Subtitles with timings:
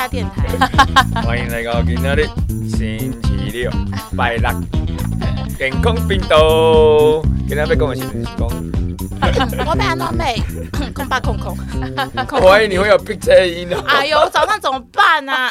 [0.00, 0.46] 下电台。
[1.20, 2.22] 欢迎来到今天的
[2.66, 3.70] 星期六
[4.16, 4.48] 拜六
[5.58, 7.20] 健康频道。
[7.46, 8.48] 今天要讲的是是讲，
[9.68, 10.42] 我被安诺妹
[10.94, 11.54] 空吧空空。
[12.40, 13.84] 我怀疑你会有鼻车音哦。
[13.86, 15.50] 哎呦，早上怎么办呢、啊？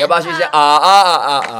[0.00, 1.56] 要不要去一下啊啊啊啊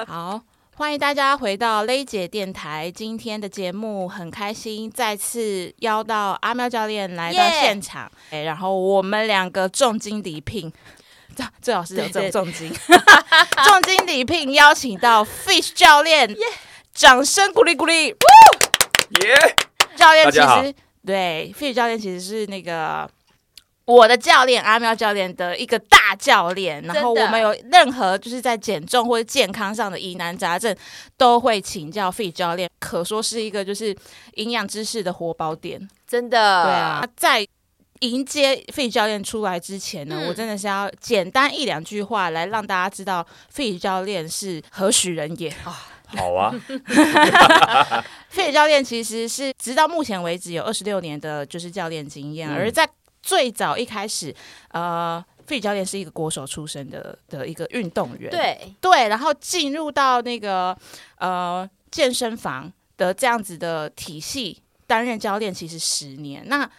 [0.00, 0.04] 啊？
[0.08, 0.40] 好，
[0.78, 2.92] 欢迎大家回到雷姐电台。
[2.94, 8.12] 今天的节目很开心，再次邀到阿喵教练来到现场。
[8.28, 10.70] 哎，然后我们两个重金礼聘，
[11.34, 12.70] 最 最好是有这种对对重金，
[13.64, 16.36] 重金礼聘邀请到 Fish 教练，
[16.92, 18.08] 掌声鼓励鼓励。
[18.08, 18.14] 耶！
[19.96, 20.74] 教练其实
[21.06, 23.08] 对 Fish 教练其实是那个。
[23.86, 30.76] 我的教练阿喵教练的一个大教练，然后我们有任何就是在减重或者健康上的疑难杂症，
[31.16, 33.96] 都会请教 Fit 教练，可说是一个就是
[34.34, 35.88] 营养知识的活宝典。
[36.06, 37.46] 真的，对啊，在
[38.00, 40.28] 迎接 Fit 教练出来之前呢，嗯。
[40.28, 45.54] 我真的是要简单一两句话来让大家知道 Fit 教练是何许人也。
[46.08, 46.52] 好啊，
[48.30, 52.54] 费教练其实是直到目前为止有二十六年的就是教练经验，嗯。
[52.54, 52.88] 而在
[53.26, 54.32] 最早一开始，
[54.68, 60.76] 呃，费教练是一个国手出身的的一个运动员，对，对，然后进入到那个
[61.18, 66.70] 呃健身房的这样子的体系担任教练，其实十年那。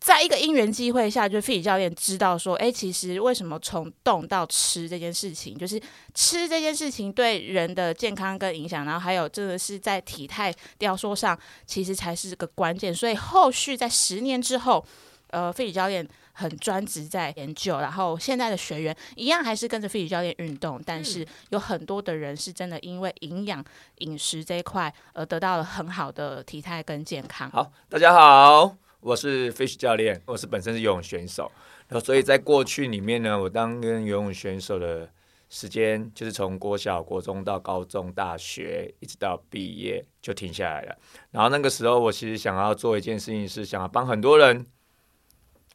[0.00, 5.78] 在一个因缘机会下，就费教练知道说，哎，其实为什么从动到吃这件事情，就是
[6.14, 12.94] 吃这件事情对人的健康跟影响，然后还有真的是在体态雕塑上，其实才是个关键。
[12.94, 14.86] 所以后续在十年之后，
[15.30, 23.64] 呃，费教练很专职在研究，然后现在的学员一样还是跟着费教练运动，但是有很多的人是真的因为营养
[23.98, 27.50] 饮食这一块而得到了很好的体态跟健康。
[27.50, 31.50] 好，大家好，我是 Fish 教练，我是本身是游泳选手，
[31.88, 35.10] 然后所以在过去里面呢，我当跟游泳选手的
[35.50, 40.96] 时间就是从国小、国中到高中、大学，一直到毕业就停下来了。
[41.30, 44.66] 然后那个时候，我其实想要做一件事情，是想要帮很多人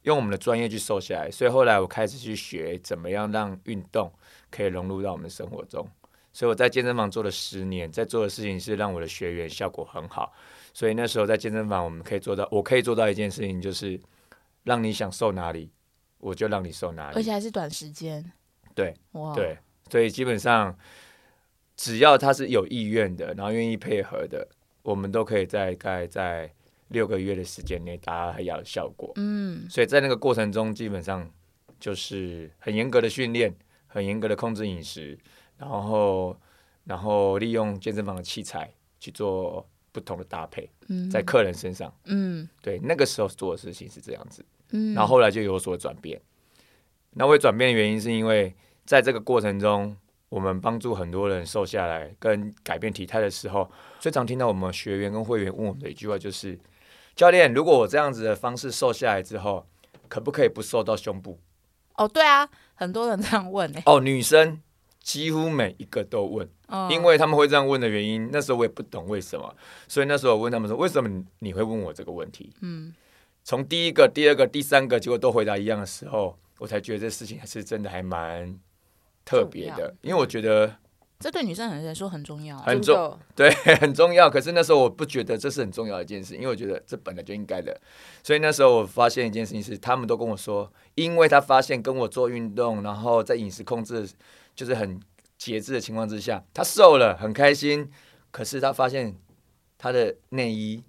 [0.04, 4.10] 用我们的专业去瘦下来，所以后来我开始去学怎么样让运动
[4.50, 5.86] 可以融入到我们的生活中。
[6.32, 10.32] 所以我在健身房做了十年，在做的事情是让我的学员效果很好。
[10.72, 14.00] 所以那时候在健身房，我们可以做到，我可以做到一件事情，就是
[14.64, 15.70] 让你想瘦哪里，
[16.18, 17.16] 我就让你瘦哪里。
[17.16, 18.32] 而且还是短时间，
[18.74, 19.56] 对哇，对，
[19.88, 20.76] 所以基本上
[21.76, 24.48] 只要他是有意愿的，然后愿意配合的，
[24.82, 26.52] 我们都可以在大概在
[26.94, 29.12] 六个月的时间内达到要的效果。
[29.16, 31.30] 嗯，所以在那个过程中，基本上
[31.78, 33.54] 就是很严格的训练，
[33.86, 35.18] 很严格的控制饮食，
[35.58, 36.34] 然后
[36.84, 41.92] 然后利用健身房的器材去做不同的搭配，嗯在客人身上。
[42.06, 46.18] 嗯对，那个时候做的事情是这样子，嗯，然后后来就有所转变。
[47.16, 48.54] 那会转变的原因是因为
[48.84, 49.96] 在这个过程中，
[50.28, 56.58] 我们帮助很多人瘦下来跟改变体态的时候，最常听到我们学员跟会员问我们的一句话就是：
[57.14, 59.66] 教练，如果我这样子的方式瘦下来之后，
[60.08, 61.38] 可不可以不瘦到胸部？
[61.96, 64.60] 哦，对啊，很多人这样问呢、哦，女生
[65.00, 69.54] 几乎每一个都问，嗯因为他们会这样问的原因，那时候我也不懂为什么，
[69.86, 72.52] 所以那时候我问他们说，为什么你会问我这个问题？
[72.60, 72.92] 嗯
[73.44, 78.58] 从第一个、第二个、第三个，结果都回答一样的时候，我才觉得这事情还是真的还蛮
[79.22, 80.74] 特别的，因为我觉得
[81.24, 82.64] 这对女生来说很重要啊。
[82.66, 83.48] 很重 对
[83.80, 84.28] 很重要。
[84.28, 87.80] 可是那时候我不觉得这是很重要的一件事，因为我觉得这本来就应该的。
[88.22, 94.06] 所以那时候我发现一件事情是，他们都跟我说，因为他发现跟我做运动，然后在饮食控制
[94.54, 95.00] 就是很
[95.38, 97.90] 节制的情况之下，他瘦了，很开心。
[98.30, 99.16] 可是他发现
[99.78, 100.84] 他的内衣、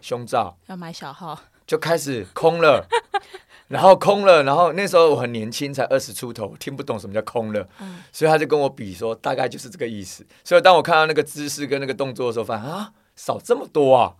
[0.00, 2.88] 胸罩要买小号，就开始空了，
[3.68, 10.24] 然后空了，然后那时候我很年轻，才二十出头，听不懂什么叫空了，嗯所以他就跟我比说，大概就是这个意思。
[10.44, 14.14] 所以当我看到那个姿势跟那个动作的时候，发现啊，少这么多啊，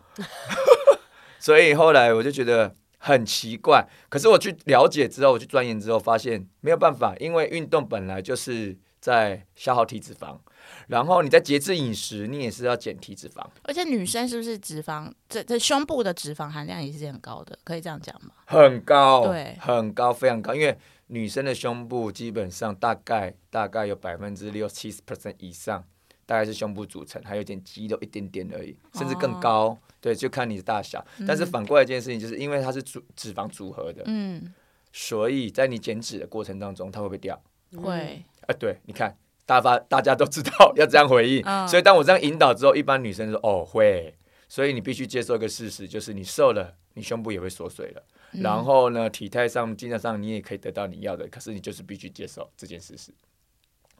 [1.38, 3.86] 所以后来我就觉得很奇怪。
[4.08, 10.38] 可是我去了解之后，我去钻研之后，发现没有办法，因为运动本来就是在消耗体脂肪，
[10.87, 13.44] 然后你在节制饮食，你也是要减体脂肪。
[13.62, 18.31] 而且女生是不是脂肪这这胸部的脂肪含量也是很高的，可以这样讲吗？
[18.47, 20.55] 很高，对很高，非常高。
[20.55, 20.77] 因为
[21.09, 25.85] 女生的胸部基本上大概大概有百分之六七十 percent 以上，
[26.25, 29.79] 大概是胸部组成，还有一点肌肉一点点而已，甚至更高。
[30.00, 31.05] 对，就看你的大小。
[31.27, 34.55] 但是反过来一件事情，就是因为它是组脂肪组合的，嗯，
[34.93, 37.43] 所以在你减脂的过程当中，它会不会掉？
[37.77, 41.66] 会，啊，对，你看，大发大家都知道要这样回应，嗯。
[41.66, 44.14] 所以当我这样引导之后，一般女生说哦会，
[44.48, 48.02] 所以你必须接受一个事实，就是你瘦了，你胸部也会缩水了。
[48.43, 53.12] 然后呢，体态上、精神上你也可以得到你要的，可是你就是必须接受这件事实，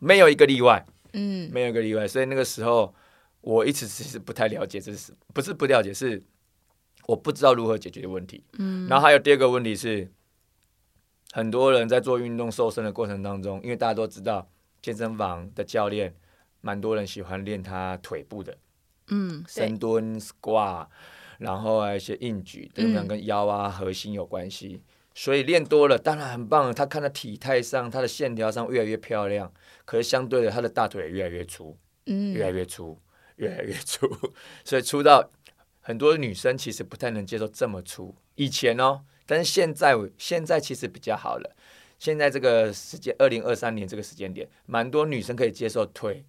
[0.01, 1.49] 没有一个例外，嗯。
[1.53, 2.07] 没有一个例外。
[2.07, 2.93] 所以那个时候，
[3.41, 6.23] 我一直其实不太了解这是不是不了解，是
[7.07, 8.43] 我不知道如何解决的问题。
[8.59, 8.89] 嗯。
[8.89, 10.11] 然后还有第二个问题是，
[11.31, 14.47] 很多人在做运动瘦身的过程当中，因为大家都知道
[14.87, 16.15] 健身房的教练，
[16.61, 18.57] 蛮多人喜欢练他腿部的
[19.09, 20.87] 嗯，深蹲、squat，
[21.39, 24.85] 然后还有一些硬举，嗯等等跟腰啊、核心有关系。
[25.13, 26.73] 所以练多了，当然很棒。
[26.73, 29.53] 他看他体态上、他的线条上越来越漂亮，
[29.85, 31.77] 可是相对的，他的大腿也越来越粗。
[32.05, 32.97] 越来嗯越粗，
[33.39, 34.09] 越来越粗，
[34.65, 35.29] 所以粗到
[35.81, 38.15] 很多女生其实不太能接受这么粗。
[38.37, 41.57] 以前哦，但是现在现在其实比较好了。
[41.99, 46.25] 现在这个时间，二零二三年这个时间点，蛮多女生可以接受腿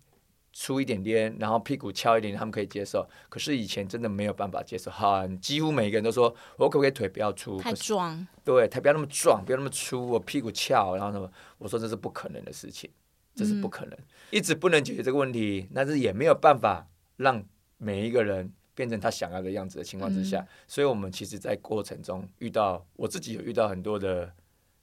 [0.54, 3.08] 粗一点点，然后屁股翘一点，她们可以接受。
[3.30, 7.60] 可是以前真的没有办法接受，很几乎每个人都说，我可不可以腿不要粗？
[7.60, 11.32] 太壮，对，腿不要那么壮，不要那么粗，我屁股翘，然后什么？
[11.58, 12.90] 我说这是不可能的事情，
[13.36, 13.98] 这是不可能，
[14.32, 16.88] 一直不能解决这个问题，但是也没有办法
[17.18, 17.44] 让
[17.78, 24.34] 每一个人变成他想要的样子的情况之下，所以我们其实，在过程中遇到我自己有遇到很多的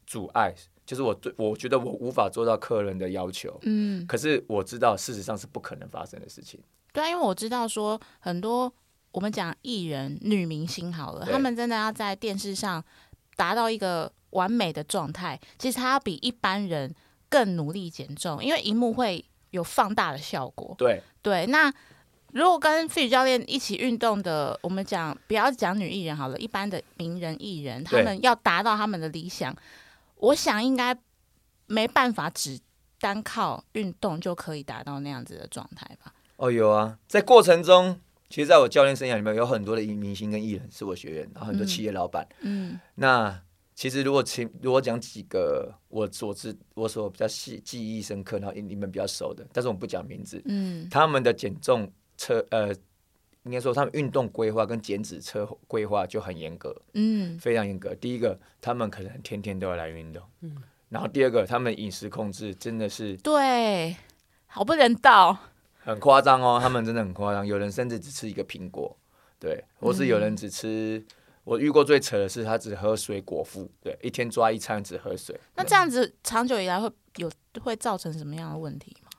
[0.06, 0.54] 阻碍，
[0.86, 6.60] 就是我对我觉得我无法做到客人的要求，嗯，可是我知道事实上是不可能发生的事情。
[6.92, 8.72] 对啊，因为我知道说很多
[9.12, 12.84] 我们讲艺人、女明星好了，对他们真的要在电视上
[13.36, 16.94] 达到一个完美的状态，其实他要比一般人
[17.28, 20.74] 更努力减重，因为荧幕会有放大的效果。
[20.78, 21.72] 对，对，那
[22.32, 29.54] 如果跟 Fit 教练一起运动的，我们讲不要讲女艺人好了，一般的名人艺人，他们要达到他们的理想，
[30.24, 30.96] 我想应该
[31.66, 32.58] 没办法只
[32.98, 36.12] 单靠运动就可以达到那样子的状态吧？
[36.36, 42.26] 哦，有啊，在过程中，其实在我教练生涯里面，有很多的明星跟艺人是我学员，然后很多嗯企业老板。
[42.40, 43.40] 嗯那
[43.74, 52.74] 其实如果请如果讲几个我所知我所比较细记忆深刻，然后你们比较熟的，但是我们不讲名字，嗯他们的减重车呃，
[53.44, 57.94] 应该说他们运动规划跟减脂车规划就很严格，嗯非常严格。
[57.94, 60.22] 第一个，他们可能天天都要来运动，
[60.88, 63.96] 然后第二个，他们饮食控制真的是对，
[64.46, 65.38] 好不人道。
[65.80, 68.96] 很夸张哦，他们真的很夸张，有人甚至只吃一个苹果，
[69.38, 71.04] 对，或是有人只吃。
[71.44, 75.38] 我遇过最扯的是，他只喝水果腹，对，一天抓一餐只喝水。
[75.54, 77.30] 那这样子长久以来会有
[77.60, 79.10] 会造成什么样的问题吗？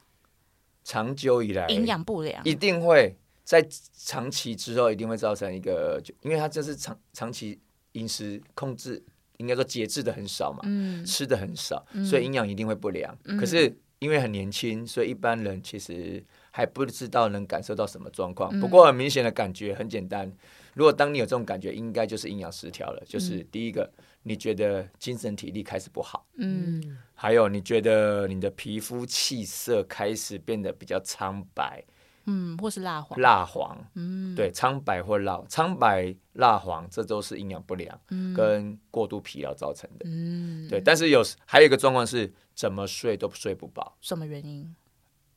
[0.84, 2.44] 长久以来营养不良。
[2.44, 7.58] 一定会在长期之后一定会造成一个，就因为它这是长长期
[7.94, 9.02] 饮食控制，
[9.38, 13.16] 应该说节制的很少嘛，嗯吃的很少，所以营养一定会不良。
[13.40, 18.50] 可是因为很年轻，所以一般人其实还不知道能感受到什么状况。
[18.52, 20.30] 嗯不过很明显的感觉很简单，
[20.74, 23.04] 如果当你有这种感觉，应该就是营养失调了。
[23.08, 23.90] 就是第一个，
[24.24, 26.26] 你觉得精神体力开始不好。
[26.38, 31.82] 嗯还有，你觉得你的皮肤气色开始变得比较苍白、
[32.26, 33.20] 嗯，或是蜡黄。
[33.20, 38.00] 蜡黄，嗯对，苍白或蜡苍白、蜡黄，这都是营养不良
[38.36, 40.06] 跟过度疲劳造成的。
[40.10, 43.98] 嗯，对，但是有还有一个状况是，怎么睡都睡不饱。
[44.02, 44.76] 什么原因？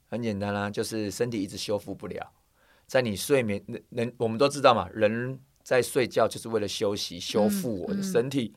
[0.09, 2.33] 很简单啦、就是身体一直修复不了，
[2.87, 8.55] 在你睡眠，人人我们都知道嘛，人在睡觉就是为了休息、修复我的身体。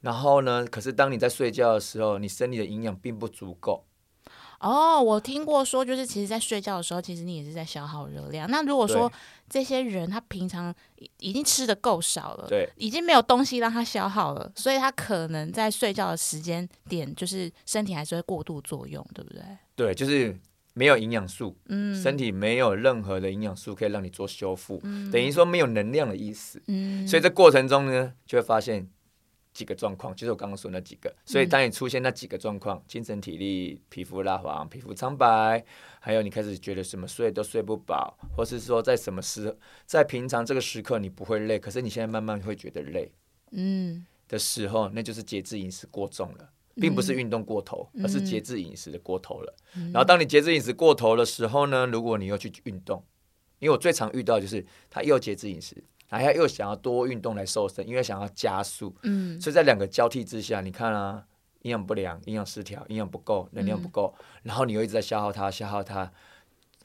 [0.00, 3.84] 然后呢，可是当你在睡觉的时候，你身体的营养并不足够。
[4.60, 8.50] 哦，我听过说，就是其实，在睡觉的时候，其实你也是在消耗热量。
[8.50, 9.10] 那如果说
[9.48, 19.42] 这些人他平常已已经吃的够少了，对，已经没有东西让他消耗了，所以他可能在睡觉的时间点，就是身体还是会过度作用，对不对？
[19.76, 20.36] 对，就是
[20.74, 24.78] 没有营养素，嗯身体没有任何的营养素可以让你做修复，
[25.12, 26.60] 等于说没有能量的意思。
[26.66, 28.88] 嗯，所以这过程中呢，就会发现
[29.58, 31.12] 几个状况，就是我刚刚说那几个。
[31.24, 35.64] 所以当你出现那几个状况，精神体力、皮肤蜡黄、皮肤苍白，
[35.98, 43.10] 还有你开始觉得什么睡都睡不饱，或是说在什么时，在平常这个时刻你不会累，可是你现在慢慢会觉得累
[43.50, 46.50] 嗯的时候，那就是节制饮食过重了。
[46.80, 49.52] 并不是运动过头，而是节制饮食的过头了。
[49.92, 53.02] 然后当你节制饮食过头的时候呢，如果你又去运动，
[53.58, 59.40] 因为我最常遇到的就是他又节制饮食，然后又想要多运动来瘦身，因为想要加速，嗯。
[59.40, 61.24] 所以在两个交替之下，你看啊，
[61.62, 66.10] 营养不良、营养失调、营养不够、能量不够，然后你又一直在消耗它、消耗它，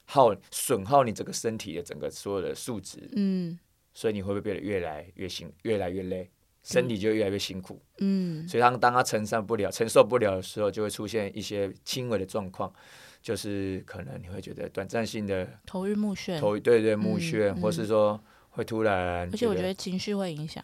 [0.06, 3.58] 耗损耗你整个身体的整个所有的素质，嗯。
[3.94, 6.30] 所以你会不会变得越来越辛、越来越累，
[6.64, 7.80] 身体就越来越辛苦？
[8.00, 8.48] 嗯。
[8.48, 12.74] 所以当当他承受不了、承受不了的时候，就会出现一些轻微的状况，
[13.22, 17.62] 就是可能你会觉得短暂性的头晕目眩，头对对目眩，嗯。
[17.62, 18.20] 或是说
[18.54, 20.64] 会突然，而且我觉得情绪会影响。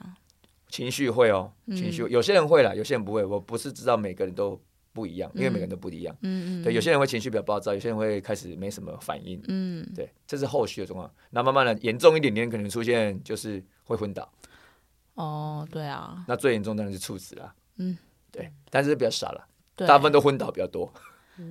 [0.68, 3.26] 情绪会哦，嗯情绪有些人会啦，有些人不会。
[3.26, 4.60] 我不是知道每个人都
[4.94, 6.16] 不一样，因为每个人都不一样。
[6.22, 9.42] 嗯嗯，对，有些人会情绪比较暴躁，有些人会开始没什么反应。
[9.48, 11.12] 嗯对，这是后续的状况。
[11.32, 14.32] 那慢慢的严重一点点，可能出现就是会昏倒。
[15.16, 17.54] 哦，对啊，那最严重当然是猝死啦。
[17.78, 17.98] 嗯，
[18.32, 20.94] 对，但是比较少了，对，大部分都昏倒比较多。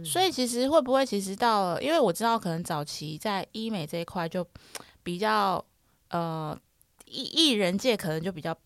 [0.05, 4.47] 所以其实会不会其实到了，因为我知道可能早期在医美这一块就
[5.03, 5.65] 比较
[6.11, 6.59] 呃
[7.07, 8.57] 艺艺人界可能就比较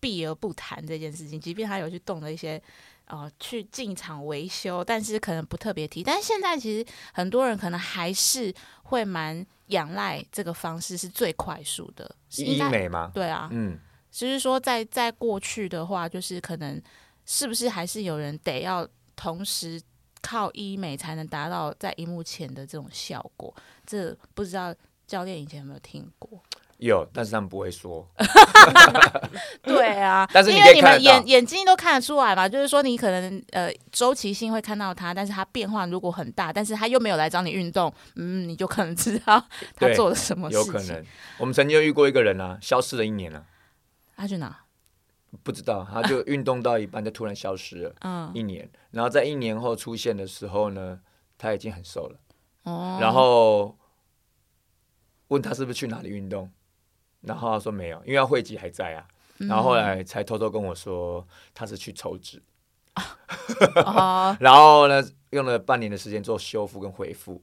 [0.00, 2.62] 避而不谈这件事情，即便他有去动了一些
[3.06, 6.02] 呃去进场维修，但是可能不特别提。
[6.02, 8.52] 但是现在其实很多人可能还是
[8.84, 13.78] 会蛮仰赖这个方式是最快速的，应医该美吗，对啊，嗯，
[14.10, 16.80] 就是说在在过去的话，就是可能
[17.24, 18.86] 是不是还是有人得要
[19.16, 19.80] 同时
[20.20, 23.54] 靠医美才能达到在荧幕前的这种效果？
[23.86, 24.74] 这不知道
[25.06, 26.42] 教练以前有没有听过？
[26.86, 28.06] 有，但是他们不会说。
[29.62, 39.44] 对啊， 但是因为你们眼眼睛都看得出来嘛，就是说你可能呃周期性会看到他，但是他变化如果很大，但是他又没有来找你运动，嗯，你就可能知道
[39.76, 40.66] 他做了什么事情。
[40.66, 41.04] 有可能，
[41.38, 43.44] 我们曾经有遇过一个人啊，消失了一年了，
[44.16, 44.60] 他去哪？
[45.42, 51.00] 不知道，他就运动到一半就突然消失了 嗯，一年，然后在一年后出现的时候呢，
[51.36, 52.18] 他已经很瘦了，
[52.62, 53.76] 哦，然后
[55.28, 56.48] 问他是不是去哪里运动，
[57.26, 59.06] 然后他说没有，因为他会籍还在啊，
[59.38, 62.42] 嗯然后后来才偷偷跟我说他是去抽脂，
[63.84, 67.42] 哦， 然后呢用了半年的时间做修复跟恢复，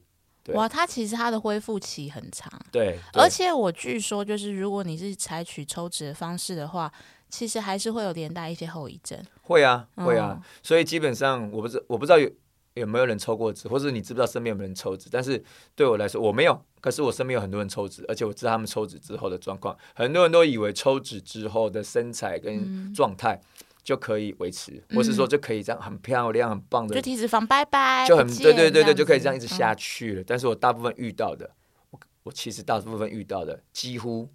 [0.54, 2.52] 哇，他其实他的恢复期很长。
[2.72, 6.92] 对，对而且我据说，就是如果你是采取抽脂的方式的话，
[7.30, 9.22] 其实还是会有连带一些后遗症。
[9.44, 12.30] 会啊会啊，嗯所以基本上我不知我不知道有
[12.74, 15.10] 有没有人抽过脂，或者你知不知道身边有没有人抽脂？
[15.12, 15.44] 但是
[15.76, 23.42] 对我来说我没有，可是我身边有很多人抽脂，而且我知道他们抽脂之后的状况，很多人都以为抽脂之后的身材嗯跟状态
[23.84, 30.24] 就可以维持，或是说就可以这样很漂亮、很棒的就体脂肪拜拜，就很对对对对，就可以这样一直下嗯去了。
[30.26, 31.52] 但是我大部分遇到的，
[31.90, 34.30] 我我其实大部分遇到的几乎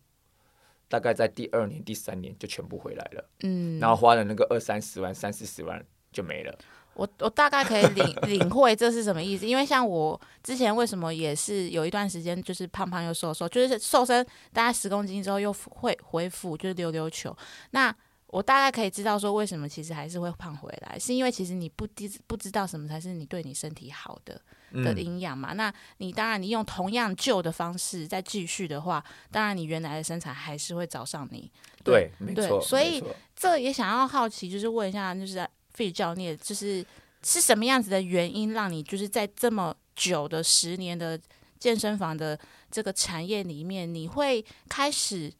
[0.88, 6.58] 大概在第二年、第三年就全部回来了，嗯，然后花了那个二三十万、三四十万就没了。
[6.96, 17.36] 我我大概可以领 领会这是什么意思，因为像我之前为什么也是有一段时间就是胖胖又瘦瘦，就是瘦身大概十公斤之后又会恢复，就是溜溜球。
[17.70, 17.94] 那
[18.28, 25.52] 我大概可以知道说为什么其实还是会胖回来，是因为其实你不知不知道什么才是你对你身体好的的嗯，营养嘛。
[25.52, 31.50] 那你当然你用同样旧的方式再继续的话，当然你原来的身材还是会找上你。
[31.84, 33.02] 对，没错，对所以
[33.36, 36.84] 这也想要好奇，就是问一下，就是费教练，就是
[37.22, 41.20] 是什么样子的原因让你就是在这么久的十年的
[41.58, 42.38] 健身房的
[42.70, 45.32] 这个产业里面，你会开始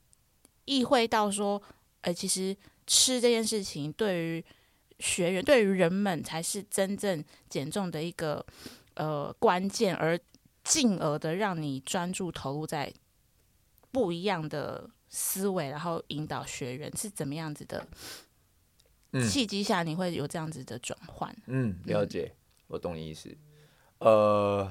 [0.66, 1.60] 意会到说，
[2.02, 4.44] 呃，其实吃这件事情对于
[4.98, 8.44] 学员、对于人们才是真正减重的一个
[8.94, 10.18] 呃关键，而
[10.64, 12.92] 进而的让你专注投入在
[13.92, 17.86] 不一样的思维，然后引导学员是怎么样子的
[19.28, 21.34] 契机下，你会有这样子的转换？
[21.46, 22.34] 嗯，了解，
[22.66, 23.34] 我懂你意思。
[23.98, 24.70] 呃，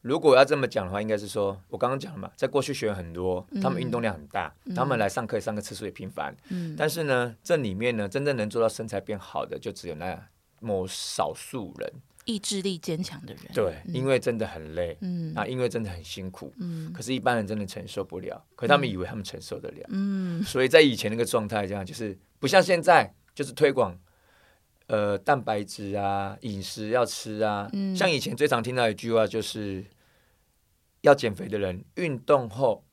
[0.00, 6.74] 如果要这么讲的话，应该是说，我刚刚讲了嘛，在过去学员很多，他们运动量很大，他们来上课上课次数也频繁，嗯。
[6.76, 10.28] 但是呢，这里面呢，真正能做到身材变好的，就只有那
[10.60, 11.92] 某少数人。
[12.24, 15.32] 意志力坚强的人，对，因为真的很累，嗯。
[15.34, 16.92] 啊，因为真的很辛苦，嗯。
[16.92, 18.44] 可是，一般人真的承受不了。
[18.54, 20.42] 可他们以为他们承受得了，嗯。
[20.42, 23.96] 所以在以前那个状态，这样就是不像现在，就是推广
[24.88, 27.70] 呃蛋白质啊，饮食要吃啊。
[27.72, 29.84] 嗯像以前最常听到一句话就是，
[31.02, 32.84] 要减肥的人运动后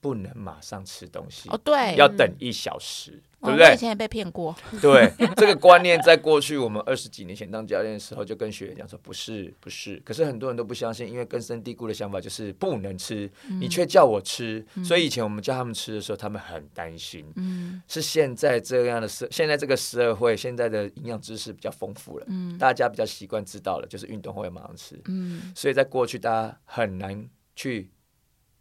[0.00, 3.10] 不能马上吃东西，哦对，要等一小时，
[3.42, 3.76] 对不哦我以？
[3.76, 13.60] 前也被骗过， 对，这个观念在过去我们二十几年前当教练的时候，就跟学员讲说不是不是，可是很多人都不相信，因为根深蒂固的想法就是不能吃，嗯。
[13.60, 17.24] 你却叫我吃，所以以前我们叫他们吃的时候，他们很担心。
[17.36, 17.82] 嗯。
[17.86, 22.56] 是现在这样的社，现在这个社会，现在的营养知识比较丰富了，嗯。
[22.56, 25.52] 大家比较习惯知道了，就是运动后要马上吃，嗯。
[25.54, 27.90] 所以在过去大家很难去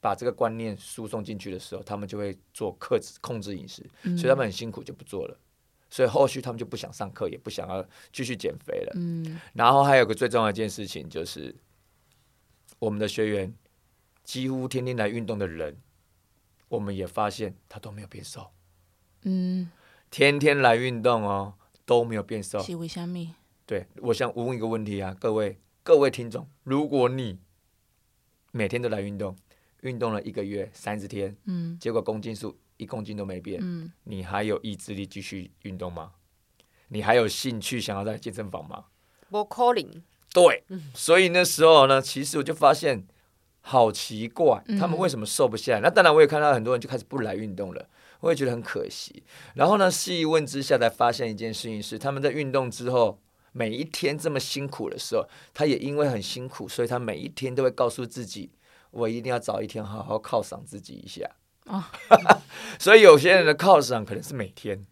[0.02, 5.38] 把这个观念输送进去的时候，他们就会做克制控制饮食，嗯所以他们很辛苦就不做了。
[5.90, 8.94] 所以后续他们就不想上课，也不想要继续减肥了。
[8.96, 11.56] 嗯然后还有个最重要一件事情，就是
[12.78, 13.54] 我们的学员
[14.24, 15.78] 几乎天天来运动的人，
[16.68, 18.52] 我们也发现他都没有变瘦，
[19.24, 19.72] 嗯，
[20.12, 22.62] 天天来运动哦都没有变瘦。
[22.62, 23.36] 是为什么？
[23.66, 27.40] 对，我想问一个问题啊，各位各位听众，如果你
[28.52, 29.36] 每天都来运动，
[29.82, 36.12] 运动了一个月三十天，嗯结果公斤数一公斤都没变，嗯，你还有意志力继续运动吗？
[36.90, 38.86] 你还有兴趣想要在健身房吗？
[39.30, 40.02] 我 calling，
[40.34, 43.06] 对，所以那时候呢，其实我就发现
[43.62, 45.82] 好奇怪，嗯他们为什么瘦不下来？
[45.82, 47.88] 那当然，我也看到很多人就开始不来运动了，
[48.22, 49.22] 我也觉得很可惜。
[49.54, 53.20] 然后呢，细问之下才发现一件事情是，他们在运动之后，
[53.52, 58.50] 每一天这么辛苦的时候，他也因为很辛苦，所以他每一天都会告诉自己，
[58.92, 61.30] 我一定要找一天好好犒赏自己一下。
[61.66, 61.84] 哦
[62.80, 64.86] 所以有些人的犒赏可能是每天。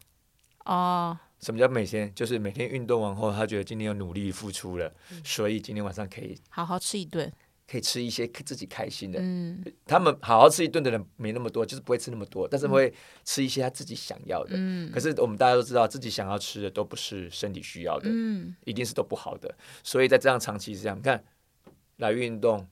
[0.65, 2.13] 哦，什么叫每天？
[2.13, 7.31] 就是每天运动完后，他觉得今天有努力付出了，所以今天晚上可以好好吃一顿，
[7.65, 9.19] 可以吃一些自己开心的。
[9.21, 14.51] 嗯他们好好吃一顿的人没那么多，就是不会吃那么多，但是会吃一些他自己想要的。
[14.55, 19.55] 嗯可是我们大家都知道，自己想要吃的都不是身体需要的，嗯，一定是都不好的。
[19.83, 21.23] 所以在这样长期是这样，你看
[21.97, 22.67] 来运动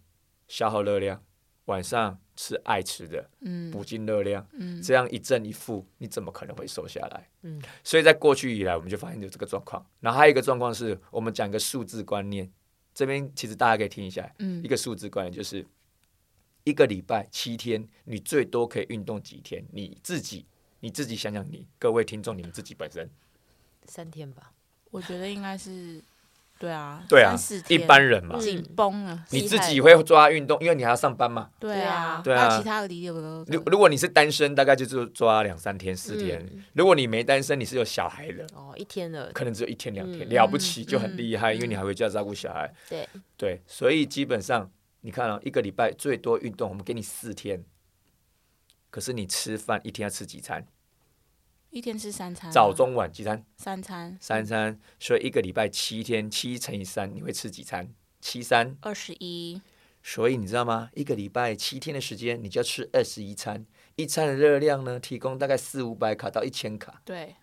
[0.47, 1.23] 消耗热量，
[1.65, 7.29] 晚上吃爱吃的，嗯补进热量，嗯这样一正一负，你怎么可能会瘦下来？
[7.43, 9.85] 嗯所以在过去以来，我们就发现有这个状况。
[9.99, 12.51] 然后还有一个状况是，我们讲一个数字观念，
[12.93, 15.65] 这边其实大家可以听一下，嗯一个数字观念就是
[16.63, 19.65] 一个礼拜七天，你最多可以运动几天？
[19.71, 20.45] 你自己
[20.79, 23.09] 你自己想想你，各位听众，你们自己本身，
[23.85, 24.51] 三天吧，
[24.91, 26.03] 我觉得应该是，
[26.57, 27.35] 对啊，对啊，
[27.67, 28.39] 一般人嘛，嗯。
[28.39, 31.50] 紧绷了，你自己会抓运动，因为你还要上班嘛。
[31.59, 32.47] 对啊，对啊。
[32.47, 36.63] 还有其他的理由的，如如果你是单身，大概就是抓两三天、四天；嗯。
[36.74, 40.29] 如果你没单身，你是有小孩的，哦，一天的，可能只有一天两天，嗯。
[40.29, 41.55] 了不起就很嗯厉害，嗯。
[41.55, 42.74] 因为你还回家照顾小孩。
[42.89, 44.71] 对，对，所以基本上
[45.01, 47.63] 你看啊，一个礼拜最多运动，我们给你四天，
[48.89, 50.65] 可是你吃饭一天要吃几餐？
[51.75, 53.46] 一天吃三餐啊，早中晚几餐？
[53.58, 57.94] 三餐，三餐，所以一个礼拜七天，七乘以三，你会吃几餐？
[58.22, 58.77] 七三。
[58.79, 59.62] 二十一，
[60.01, 60.89] 所以你知道吗？
[60.94, 63.65] 一个礼拜七天的时间，你就要吃二十一餐，
[63.98, 67.01] 一餐的热量呢，提供大概四五百卡到一千卡。
[67.03, 67.36] 对，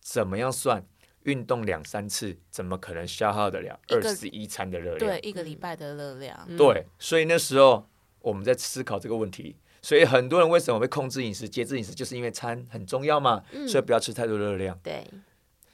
[0.00, 0.86] 怎么样算？
[1.24, 5.10] 运动两三次，怎么可能消耗得了二十一餐的热量？
[5.10, 7.86] 对，一个礼拜的热量，嗯对，所以那时候
[8.20, 9.56] 我们在思考这个问题。
[9.84, 14.80] 所以很多人为什么会控制饮食、节制饮食，就是因为餐很重要嘛，嗯所以不要吃太多热量。
[14.82, 15.06] 对，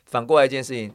[0.07, 0.93] 反过来一件事情，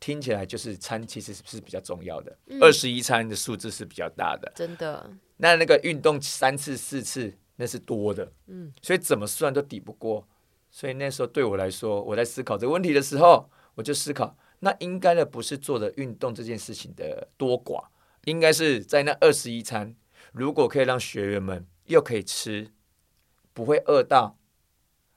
[0.00, 4.50] 听起来就是餐其实是比较重要的，嗯二十一餐的数字是比较大的。
[4.54, 10.26] 真的，那那个运动三次、四次那是多的，嗯所以怎么算都抵不过。
[10.70, 17.84] 所以那时候对我来说，我在思考这个问题的时候，我就思考，那应该的不是做的运动这件事情的多寡，
[18.24, 19.94] 应该是在那二十一餐，
[20.32, 22.72] 如果可以让学员们又可以吃，
[23.52, 24.36] 不会饿到，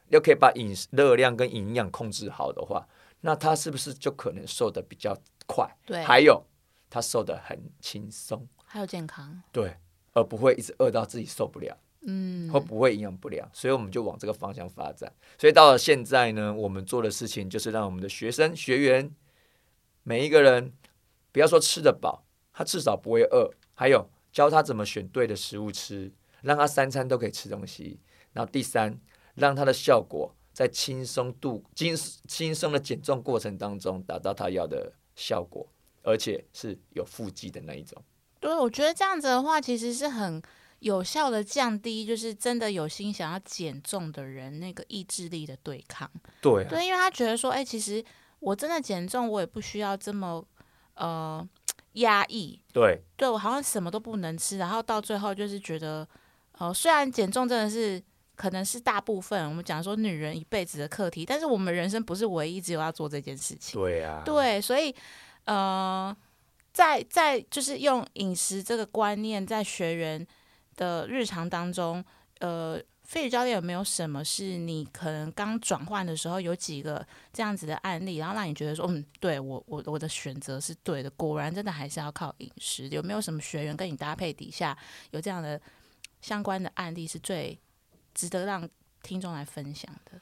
[0.07, 2.87] 又可以把饮食热量跟营养控制好的话，
[3.21, 5.69] 那他是不是就可能瘦的比较快？
[5.85, 6.43] 对，还有
[6.89, 9.77] 他瘦的很轻松，还有健康，对，
[10.13, 11.77] 而不会一直饿到自己受不了。
[12.03, 15.13] 嗯，或不会营养不良，所以我们就往这个方向发展。
[15.37, 19.13] 所以到了现在呢，我们做的事情就是让我们的学生、学员
[20.03, 20.71] 每一个人，
[21.33, 26.09] 不要说吃得饱，他至少不会饿，还有教他怎么选对的食物吃，
[26.41, 27.99] 让他三餐都可以吃东西。
[28.33, 28.99] 然后第三，
[29.35, 31.95] 让他的效果在轻松度、轻
[32.27, 35.67] 轻松的减重过程当中达到他要的效果，
[36.03, 38.01] 而且是有腹肌的那一种。
[38.39, 40.41] 对，我觉得这样子的话，其实是很
[40.79, 46.09] 有效的降低，就是真的有心想要减重的人那个意志力的对抗。
[46.41, 48.03] 对啊，对，因为他觉得说，哎、其实
[48.39, 50.45] 我真的减重，我也不需要这么
[50.93, 51.45] 呃
[51.93, 52.61] 压抑。
[52.71, 56.07] 对，对我好像什么都不能吃，然后到最后就是觉得，
[56.59, 58.01] 呃，虽然减重真的是
[58.35, 63.81] 可能是大部分我们讲说女人一辈子的课题，但是我们人生不是唯一只有要做这件事情。
[63.81, 64.93] 对啊，对，所以
[65.45, 66.15] 呃，
[66.71, 70.27] 在在就是用饮食这个观念在学员
[70.75, 72.03] 的日常当中，
[72.39, 82.87] 呃，费宇教练有没有什么是你可能刚转换的时候有几个这样子的案例，然后让你觉得说，嗯，对我我我的选择是对的，果然真的还是要靠饮食。
[82.89, 84.77] 有没有什么学员跟你搭配底下
[85.11, 85.59] 有这样的
[86.21, 87.59] 相关的案例是最
[88.13, 88.67] 值得让
[89.01, 90.19] 听众来分享的？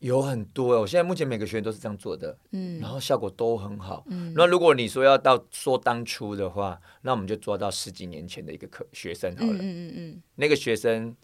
[0.00, 4.04] 有很多，我现在目前每个学员都是这样做的，嗯然后效果都很好。
[4.08, 9.54] 嗯那如果你说要到说当初的话，那我们就抓到十几年前的一个课学生好了。
[9.54, 11.16] 嗯嗯嗯那个学生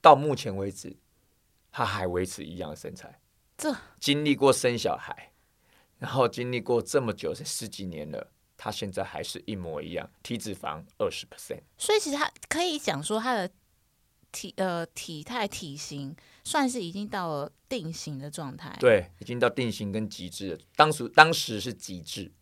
[0.00, 0.96] 到目前为止，
[1.70, 3.20] 他还维持一样的身材。
[3.56, 5.32] 这经历过生小孩，
[5.98, 11.60] 然后经历过这么久，是十几年了，他现在还是一模一样，体脂肪二十 percent。
[11.76, 13.50] 所以其实他可以讲说他的
[14.32, 16.14] 体呃体态体型
[16.44, 20.58] 算是已经到了定型的状态。，对，已经到定型跟极致了。
[20.74, 22.32] 当时当时是极致，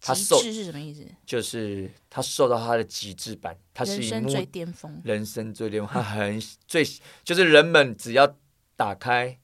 [0.00, 1.04] 他瘦是什么意思？
[1.24, 5.00] 就是他瘦到他的极致版，他是人生最巅峰。
[5.04, 6.84] 人生最巅峰，他很最
[7.24, 8.36] 就是人们只要
[8.76, 9.38] 打开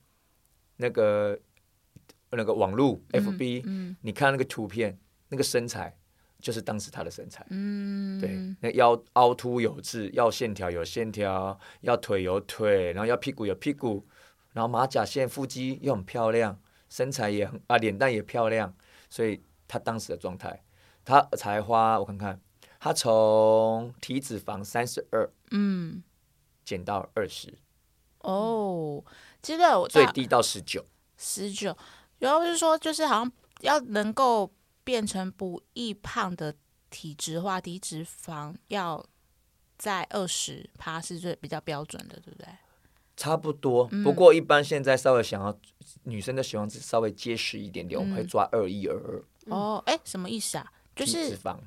[0.77, 1.38] 那个
[2.31, 4.98] 那个网络 FB，、嗯你看那个图片，
[5.29, 5.96] 那个身材
[6.42, 7.46] 就是当时他的身材。
[7.48, 14.07] 嗯，对，那腰凹凸有致，要线条有线条，要腿有腿，然后要屁股有屁股，
[14.52, 18.74] 然后马甲线、腹肌又很漂亮，身材也很啊，脸蛋也漂亮，
[19.09, 20.62] 所以他当时的状态，
[21.05, 22.40] 他才花我看看，
[22.78, 26.02] 他从体脂肪三十二嗯，
[26.64, 27.57] 减到二十，
[28.18, 29.02] 哦，
[29.40, 30.85] 记得我最低到十九。
[31.24, 31.76] 十九，
[32.18, 34.50] 然后就是说，就是好像要能够
[34.85, 36.55] 变成不易胖的
[36.90, 39.05] 体质化，低脂肪要
[39.79, 42.49] 在二十趴是最比较标准的，对不对？
[43.16, 45.57] 差不多，不过一般现在稍微想要
[46.05, 50.73] 女生的喜欢稍微结实一点点，我们会抓二一二二，哦，哎，什么意思啊？
[50.97, 51.59] 就是脂肪，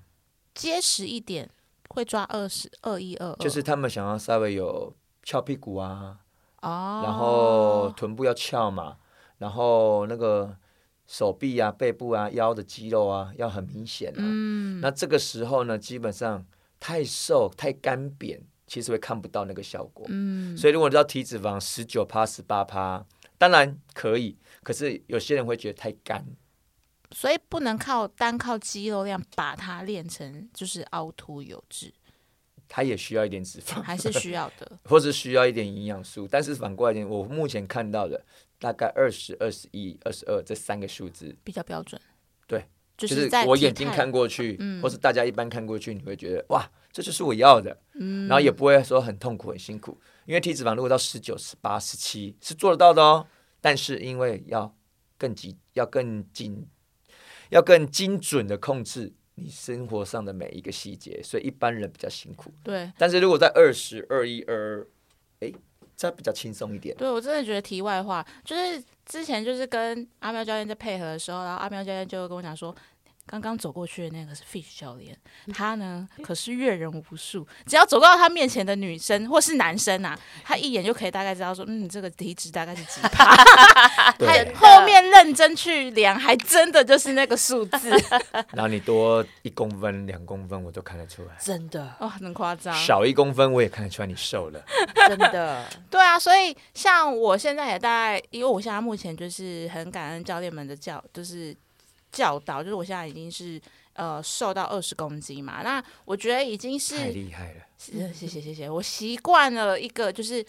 [0.53, 1.49] 结实一点，
[1.89, 6.19] 会抓二十二一二二，就是他们想要稍微有翘屁股啊，
[6.61, 8.97] 哦，然后臀部要翘嘛，
[9.37, 10.57] 然后那个
[11.07, 14.17] 手臂啊、背部啊、腰的肌肉啊要很明显啊。
[14.17, 16.45] 嗯，那这个时候呢，基本上
[16.79, 20.05] 太瘦、太干扁，其实会看不到那个效果。
[20.09, 23.05] 嗯，所以如果你知道体脂肪十九趴、十八趴，
[23.37, 26.25] 当然可以，可是有些人会觉得太干。
[27.11, 31.93] 所以不能靠单靠肌肉量把它练成就是凹凸有致，
[32.67, 34.71] 它也需要一点脂肪，还是需要的。
[34.83, 36.27] 或者需要一点营养素。
[36.29, 38.21] 但是反过来讲，我目前看到的
[38.59, 41.99] 大概二十二、十一、二十二这三个数字，比较标准。
[42.47, 42.65] 对，
[42.97, 44.81] 就就是我眼睛看过去，嗯。
[44.81, 48.27] 或是大家一般看过去，你会觉得哇，这就是我要的，嗯。
[48.27, 53.27] 然后也不会说很痛苦、很辛苦，因为体脂肪如果到十九、十八、十七是做得到的哦，
[53.59, 54.75] 但是因为要
[55.17, 56.67] 更紧、要更紧、
[57.49, 62.53] 要更精准的控制你生活上的每一个细节，所以一般人比较辛苦。
[62.63, 62.91] 对。
[62.97, 64.87] 但是如果在二十二一二，
[65.41, 65.51] 哎，
[65.95, 66.95] 这比较轻松一点。
[66.97, 72.75] 对，我真的觉得题外话，就是之前就是跟阿喵教练在配合的时候，然后阿喵教练就跟我讲说。
[73.27, 75.17] 刚刚走过去的那个是 Fish 教练，
[75.53, 83.25] 他呢可是阅人无数，只要走到他面前的女生或是男生啊，他一眼就可以大概知道说，嗯，这个体脂大概是几趴。
[83.95, 87.89] 还对，后面认真去量，还真的就是那个数字，
[88.53, 91.35] 然后你多一公分、两公分，我都看得出来。
[91.39, 92.73] 真的哦，很夸张。
[92.75, 94.63] 少一公分，我也看得出来你瘦了。
[95.07, 101.55] 真的， 对啊，所以像我现在也大概，因为我现在目前就是很感恩教练们的教，就是
[102.15, 103.61] 教导，就是我现在已经是
[103.93, 110.43] 呃瘦到二十公斤嘛，那我觉得已经是太厉害了，是谢谢谢谢，我习惯了一个就是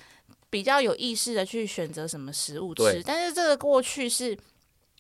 [0.49, 4.39] 比较有意识的去选择什么食物吃，但是这个过去是。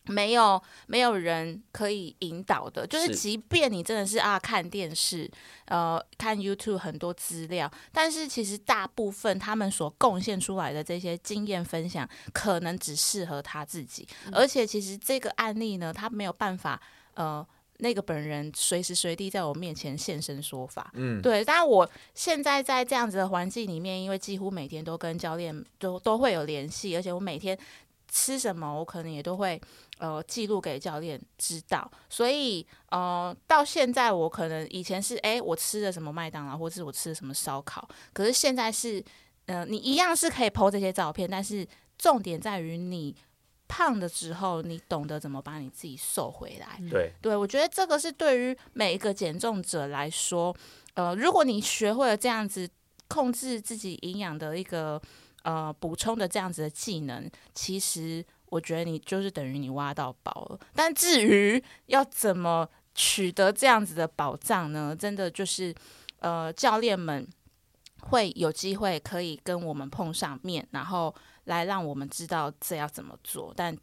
[0.06, 3.14] 没有没有人可以引导的，就是是。
[3.14, 5.30] 即便你真的是啊看电视，
[5.66, 16.80] 呃看 YouTube 很多资料，但是其实大部分他们所贡献出来的这些经验分享，可能只适合他自己，而且其实这个案例呢，他没有办法
[17.14, 17.46] 呃
[17.78, 27.58] 那个本人随时随地在我面前现身说法，嗯，对，但是我现在在这样子的环境里面，因为几乎每天都跟教练都都会有联系，而且我每天
[28.16, 29.60] 吃什么，我可能也都会
[29.98, 31.90] 呃记录给教练知道。
[32.08, 39.04] 所以呃，到现在我可能以前是哎、我吃了什么麦当劳，或是我吃了什么烧烤，可是现在是
[39.44, 43.14] 呃，你一样是可以 PO 这些照片，但是重点在于你
[43.68, 46.80] 胖的时候，你懂得怎么把你自己瘦回来。
[46.90, 50.56] 对，对，我觉得这个是对于每一个减重者来说，
[50.94, 52.66] 呃，如果你学会了这样子
[53.08, 55.00] 控制自己营养的一个
[55.46, 60.58] 呃补充的这样子的技能，其实我觉得你就是等于你挖到宝了。
[60.74, 64.94] 但至于要怎么取得这样子的宝藏呢？
[64.98, 65.72] 真的就是
[66.18, 67.26] 呃教练们
[68.10, 73.78] 会有机会可以跟我们碰上面，然后来让我们知道这要怎么做，但。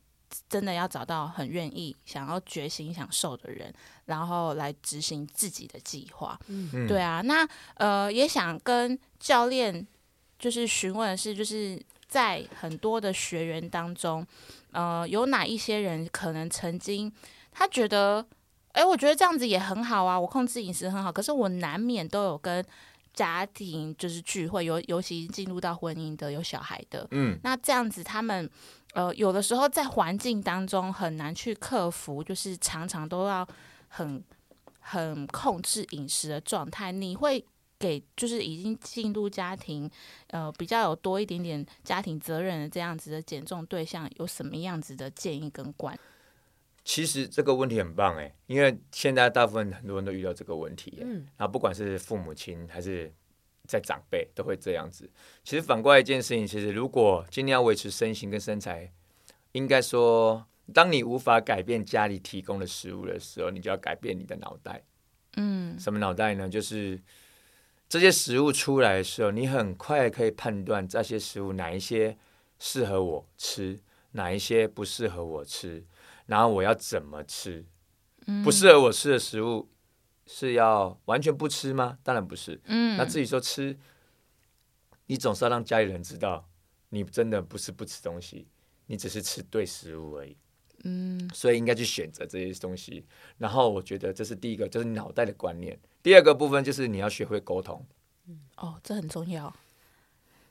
[0.50, 3.72] 真的要找到很愿意想要觉醒、想瘦的人，
[4.06, 6.40] 然后来执行自己的计划。
[6.48, 9.86] 嗯，对啊，那呃也想跟教练
[10.38, 14.26] 就是询问的是，就是在很多的学员当中，
[14.72, 17.12] 呃，有哪一些人可能曾经
[17.52, 18.26] 他觉得，
[18.74, 22.64] 哎，我觉得这样子也很好啊，我控制饮食很好，可是我难免都有跟
[23.14, 28.50] 家庭就是聚会，尤尤其进入到婚姻的有小孩的，嗯，那这样子他们
[28.94, 33.48] 呃有的时候在环境当中很难去克服，就是常常都要
[33.88, 34.24] 很
[34.80, 37.46] 很控制饮食的状态，你会
[37.84, 39.92] 给就是已经进入家庭，
[40.28, 46.00] 呃，比较有多一点点家庭责任的这样子的减重对象，有什么样子的建议跟观？
[46.86, 53.12] 其实这个问题很棒哎，因为现在大部分很多人都遇到这个问题，嗯，然后不管是父母亲还是
[53.68, 55.10] 在长辈都会这样子。
[55.44, 58.90] 其实反过来一件事情，其实如果今天要维持身形跟身材，
[59.52, 64.82] 应该说，当你无法改变家里提供的食物的时候，你就要改变你的脑袋。
[65.36, 66.48] 嗯什么脑袋呢？
[66.48, 67.02] 就是
[67.94, 72.18] 这些食物出来的时候，你很快可以判断这些食物哪一些
[72.58, 73.80] 适合我吃，
[74.14, 75.86] 哪一些不适合我吃，
[76.26, 77.64] 然后我要怎么吃。
[78.44, 79.70] 不适合我吃的食物
[80.26, 82.00] 是要完全不吃吗？
[82.02, 82.60] 当然不是。
[82.66, 83.78] 嗯那至于说吃，
[85.06, 86.50] 你总是要让家里人知道，
[86.90, 88.48] 你真的不是不吃东西，
[88.88, 90.36] 你只是吃对食物而已。
[90.84, 93.06] 嗯所以应该去选择这些东西。
[93.38, 95.80] 然后我觉得这是第一个，就是脑袋的观念。
[96.02, 97.86] 第二个部分就是你要学会沟通，
[98.58, 99.54] 哦，这很重要。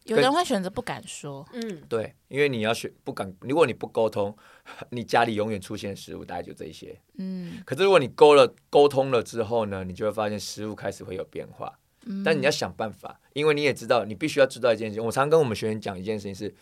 [0.05, 4.37] 有人会选择不敢说，嗯，对，因为你要学不敢，如果你不沟通，
[4.91, 6.99] 你家里永远出现的食物大概就这一些。
[7.19, 11.79] 嗯可是如果你沟了沟通了之后呢，你就会发现食物开始会有变化。
[12.05, 15.05] 嗯但你要想办法，因为你也知道，你必须要知道一件事情。
[15.05, 16.53] 我常跟我们学员讲一件事情是，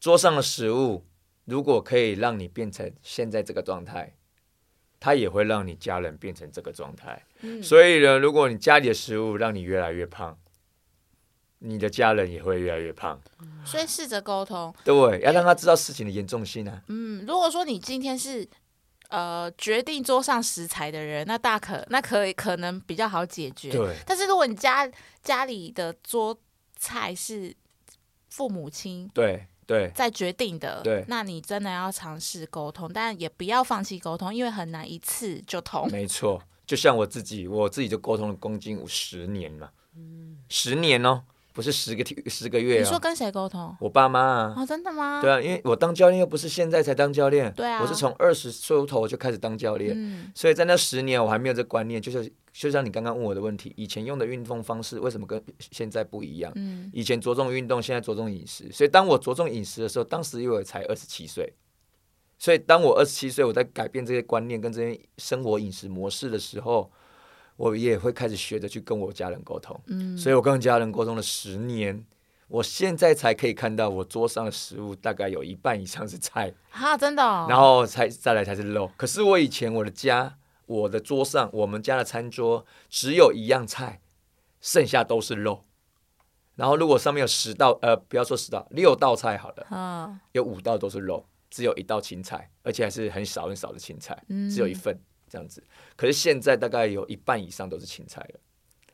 [0.00, 1.04] 桌上的食物
[1.44, 4.14] 如果可以让你变成现在这个状态，
[4.98, 7.22] 他也会让你家人变成这个状态。
[7.40, 10.38] 嗯所以呢，如果你家里的食物让你越来越胖，
[11.58, 13.20] 你的家人也会越来越胖。
[13.64, 14.74] 所以试着沟通。
[14.84, 16.82] 对，要让他知道事情的严重性啊。
[16.88, 18.48] 嗯，如果说你今天是
[19.08, 23.70] 呃决定桌上食材的人，那大可那可以可能比较好解决。
[23.70, 24.90] 对，但是如果你家
[25.22, 26.38] 家里的桌
[26.76, 27.54] 菜是
[28.28, 35.90] 父母亲对，对，在决定的，对那你真的要尝试沟通，但也不要放弃沟通，因为很难一次就通。
[35.90, 36.42] 没错。
[36.66, 39.68] 就像我自己，我自己就沟通了公斤五十年嘛，
[40.48, 41.22] 十年哦，
[41.54, 42.82] 不是十个十个月哦。
[42.82, 43.74] 你说跟谁沟通？
[43.80, 45.22] 我爸妈啊，哦，真的吗？
[45.22, 55.40] 对啊，因为我当教练又不是现在才当教练，对啊我是从二十出头就开始当教练，嗯所以在那十年我还没有这观念，就是就像你刚刚问我的问题，以前用的运动方式为什么跟
[55.70, 56.52] 现在不一样？
[56.56, 58.68] 嗯以前着重运动，现在着重饮食。
[58.72, 61.54] 所以当我着重饮食的时候，当时因为我才二十七岁，
[62.36, 66.90] 所以当我二十七岁，我在改变这些观念跟这些生活饮食模式的时候，
[67.56, 69.78] 我也会开始学着去跟我家人沟通。
[69.86, 72.04] 嗯，所以我跟家人沟通了十年，
[72.48, 77.46] 我现在才可以看到我桌上的食物大概有一半以上是菜，哈，真的、哦。
[77.48, 78.90] 然后才再来才是肉。
[78.96, 80.36] 可是我以前我的家，
[80.66, 84.00] 我的桌上，我们家的餐桌只有一样菜，
[84.60, 85.64] 剩下都是肉。
[86.56, 94.96] 然后如果上面有十道，呃，不要说十道，六道菜好了，嗯有五道都是肉，只有一道青菜，而且还是很少很少的青菜，嗯，只有一份
[95.34, 95.60] 这样子。
[95.96, 98.40] 可是现在大概有一半以上都是青菜了。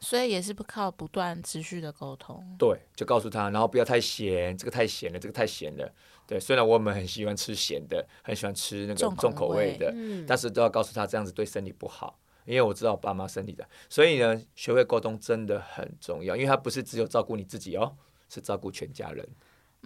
[0.00, 2.42] 所以也是不靠不断持续的沟通。
[2.58, 5.92] 对，就告诉他，然后不要太咸，这个太咸了，这个太咸了。
[6.26, 17.94] 对，虽然我们很喜欢吃咸的，很喜欢吃那个重口重口味味的，嗯但是都要告诉他这样子对身体不好，因为我知道我爸妈身体的，所以呢，学会沟通真的很重要，因为他不是只有照顾你自己哦，
[18.30, 19.28] 是照顾全家人。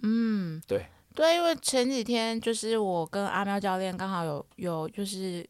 [0.03, 5.45] 嗯，对对，因为前几天就是我跟阿喵教练刚好有有就是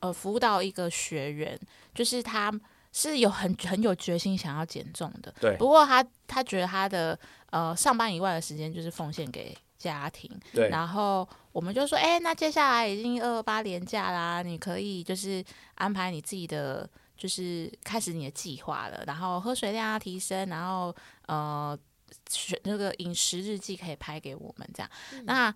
[0.00, 1.58] 呃服务到一个学员，
[1.94, 2.52] 就是他
[2.92, 5.56] 是有很很有决心想要减重的，对。
[5.56, 7.18] 不过他他觉得他的
[7.50, 15.44] 呃上班以外的时间就是奉献给家庭，对然后我们就说，哎、那接下来已经二二八连假啦，你可以就是
[15.76, 20.94] 安排你自己的，就是开始你的计划了，然后喝水量要提升，然后
[21.26, 21.78] 呃，
[22.28, 24.90] 选那个饮食日记可以拍给我们这样。
[25.24, 25.54] 那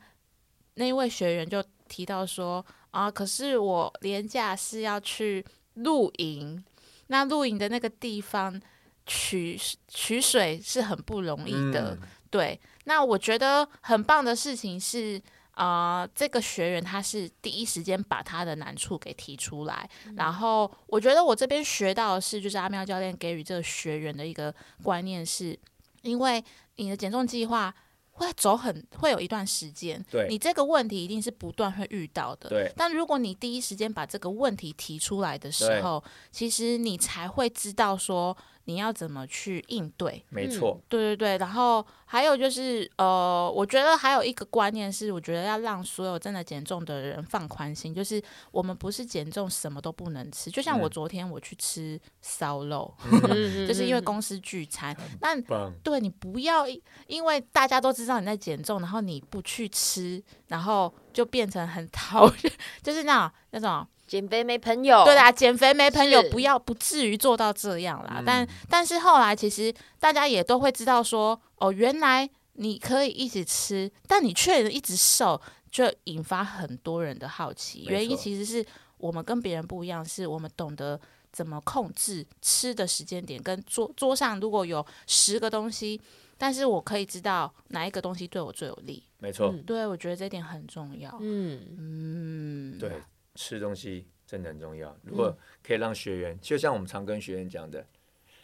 [0.74, 6.64] 那一位学员就提到说，啊，可是我廉价是要去露营，
[7.08, 8.60] 那露营的那个地方
[9.04, 11.98] 取取水是很不容易的。
[12.00, 15.20] 嗯对，那我觉得很棒的事情是，
[15.54, 24.54] 呃，这个学员他是第一时间把他的难处给提出来，然后我觉得我这边学到的是，就是阿喵教练给予这个学员的一个
[24.84, 25.58] 观念是，
[26.02, 26.44] 因为
[26.76, 27.74] 你的减重计划。
[28.14, 32.48] 会走很会有一段时间，对你这个问题一定是不断会遇到的。
[32.48, 40.24] 对但如果你第一时间把这个问题提出来的时候，其实你才会知道说你要怎么去应对。
[40.28, 50.50] 没错，对对对，然后还有就是，呃，我觉得还有一个观念是，我觉得要让所有真的减重的人放宽心，就是我们不是减重什么都不能吃。
[50.50, 53.66] 就像我嗯昨天我去吃烧肉， 嗯。
[53.66, 55.38] 就是因为公司聚餐，那，
[55.82, 68.16] 对你不要因因为大家都知道你在减重，然后你不去吃，然后就变成很讨厌， 就是那种那种减肥没朋友，对啦，减肥没朋友，不要不至于做到这样啦。
[68.18, 68.24] 嗯。
[68.24, 75.40] 但但是后来其实大家也都会知道说，哦，原来你可以一直吃，但你却一直瘦，
[75.70, 77.84] 就引发很多人的好奇。
[77.88, 78.64] 原因其实是
[78.98, 81.00] 我们跟别人不一样，是我们懂得
[81.32, 86.00] 怎么控制吃的时间点，跟桌桌上如果有十个东西，
[86.38, 89.02] 但是我可以知道哪一个东西对我最有利。
[89.18, 89.62] 没错，嗯。
[89.62, 91.16] 对，我觉得这点很重要。
[91.20, 92.92] 嗯，嗯，对，
[93.34, 94.96] 吃东西真的很重要。
[95.02, 97.86] 如嗯果可以让学员，就像我们常跟学员讲的，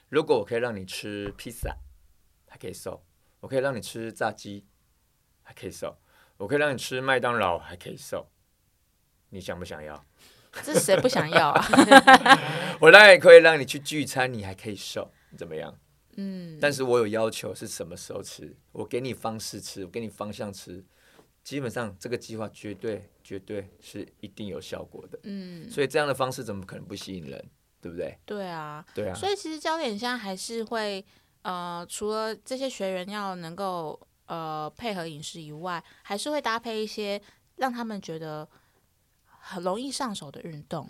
[0.08, 1.76] 如果我可以让你吃披萨，
[2.48, 3.02] 还可以瘦；
[3.40, 4.66] 我可以让你吃炸鸡，
[5.42, 5.96] 还可以瘦；
[6.36, 8.28] 我可以让你吃麦当劳，还可以瘦。
[9.30, 10.04] 你想不想要？
[10.64, 11.64] 这谁不想要啊？
[12.80, 15.78] 我当然也可以让你去聚餐，你还可以瘦，怎么样？
[16.16, 20.84] 嗯，但是我有要求是什么时候吃，我给你方式吃，我给你方向吃，
[21.42, 25.18] 基本上这个计划绝对绝对是一定有效果的。
[25.24, 27.44] 嗯，所以这样的方式怎么可能不吸引人？
[27.82, 28.18] 对不对？
[28.26, 31.02] 对啊，对啊，所以其实焦点现在还是会
[31.40, 37.18] 呃，除了这些学员要能够呃配合饮食以外，还是会搭配一些
[37.56, 38.46] 让他们觉得
[39.24, 40.86] 很容易上手的运动。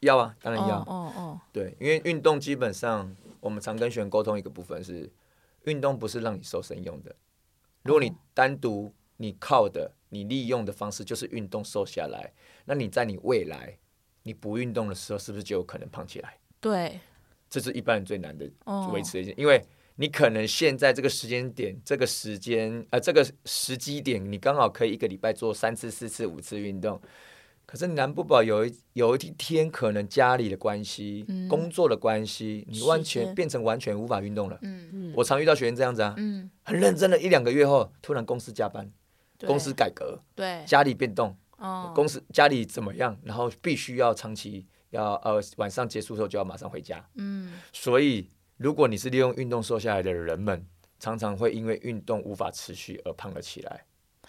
[0.00, 0.80] 要啊，当然要。
[0.80, 5.10] 哦哦哦，对，因为运动基本上我们常跟学员沟通一个部分是，
[5.62, 7.16] 运动不是让你瘦身用的。
[7.84, 12.32] 如果你哦单独你靠的、你利用的方式就是运动瘦下来，
[12.64, 13.76] 那你在你未来
[14.22, 16.36] 你不运动的时候，是不是就有可能胖起来？
[16.60, 16.98] 对，
[17.48, 19.62] 这是一般人最难的哦，维持的一件，因为
[19.96, 27.00] 你可能现在这个时间点、这个时间呃这个时机点，你刚好可以一个礼拜做三次、四次、五次运动。
[27.66, 31.48] 可是难不保有一有一天，可能家里的关系、嗯。
[31.48, 34.58] 工作的关系，你完全变成完全无法运动了。
[34.60, 34.90] 嗯。
[34.92, 35.12] 嗯。
[35.16, 38.92] 我常遇到学员这样子啊，嗯，很认真的一两个月后，突然公司加班、对
[39.40, 47.04] 公司改革、对，家里变动、哦，公司家里怎么样，然后必须要长期要呃晚上结束之后就要马上回家。
[47.16, 47.52] 嗯。
[47.72, 50.66] 所以，如果你是利用运动瘦下来的人们，
[50.98, 53.84] 常常会因为运动无法持续而胖了起来。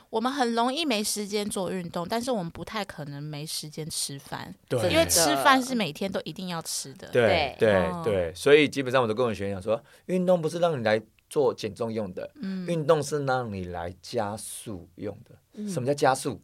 [0.09, 4.89] 我们很容易没时间做运动，但是我们不太可能没时间吃饭，对。
[4.89, 7.07] 因为吃饭是每天都一定要吃的。
[7.09, 7.69] 对对。
[7.69, 15.67] 对哦对，所以基本上我都跟我学员讲说，运动不是让你来做减重用的，嗯运动是让你来加速用的。
[15.69, 16.41] 什么叫加速？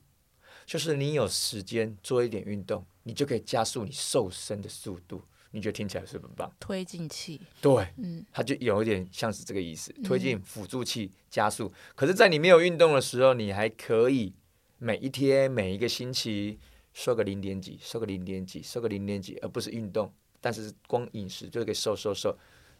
[0.65, 5.22] 就是你有时间做一点运动，你就可以加速你瘦身的速度。
[5.54, 6.50] 你觉得听起来是不是很棒？
[6.62, 11.70] 推进器，对，嗯它就有一点像是这个意思，推进辅助器加速。
[11.94, 14.34] 可是，在你没有运动的时候，你还可以
[14.78, 16.58] 每一天、每一个星期
[16.94, 20.13] 瘦个零点几，瘦个零点几，瘦个零点几，而不是运动。
[20.39, 22.30] 但是光饮食就可以瘦瘦瘦，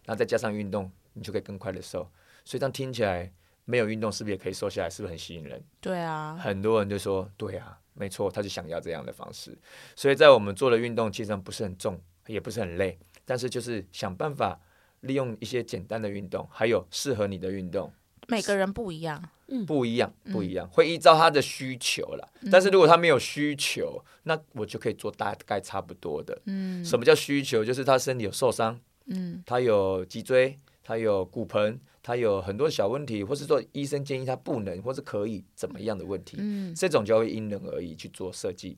[0.06, 2.10] 然后再加上运动，你就可以更快的瘦。
[2.44, 3.32] 所以这样听起来，
[3.66, 4.90] 没有运动是不是也可以瘦下来？
[4.90, 5.64] 是不是很吸引人？
[5.80, 9.58] 对啊，很多人就说，对啊，没错，他就想要这样的方式。
[9.96, 14.60] 所以在我们做的运动，其实上不是很重，也不是很累，但是就是想办法
[15.02, 17.92] 利用一些简单的运动，还有适合你的运动，
[18.28, 19.30] 每个人不一样。
[19.68, 22.26] 不一样，嗯不一样，会依照他的需求啦。
[22.50, 26.42] 但是如果他没有需求，那我就可以做大概差不多的。
[26.46, 27.62] 嗯什么叫需求？
[27.62, 30.58] 就是他身体有受伤，嗯他有脊椎，
[30.92, 38.78] 他有骨盆，他有很多小问题，或是说医生建议他不能或是可以怎么样的问题，嗯这种就会因人而异去做设计。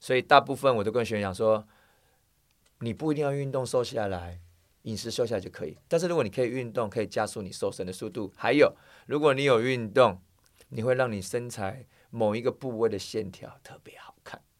[0.00, 1.64] 所以大部分我都跟学员讲说，
[2.80, 4.40] 你不一定要运动瘦下来，
[4.82, 5.78] 饮食瘦下来就可以。
[5.86, 8.32] 但是如果你可以运动，可以加速你瘦身的速度。
[8.34, 8.74] 还有，
[9.06, 10.20] 如果你有运动，
[10.70, 14.15] 你会让你身材某一个部位的线条特别好看。